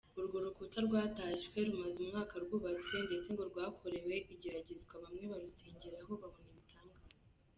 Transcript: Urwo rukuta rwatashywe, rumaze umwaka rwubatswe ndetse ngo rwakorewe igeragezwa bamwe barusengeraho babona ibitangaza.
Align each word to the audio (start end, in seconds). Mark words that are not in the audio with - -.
Urwo 0.19 0.37
rukuta 0.43 0.79
rwatashywe, 0.87 1.57
rumaze 1.67 1.97
umwaka 2.01 2.33
rwubatswe 2.43 2.95
ndetse 3.07 3.27
ngo 3.33 3.43
rwakorewe 3.51 4.15
igeragezwa 4.33 4.93
bamwe 5.03 5.23
barusengeraho 5.31 6.11
babona 6.21 6.49
ibitangaza. 6.53 7.15